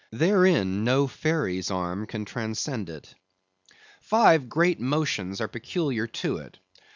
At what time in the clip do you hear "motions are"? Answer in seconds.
4.79-5.47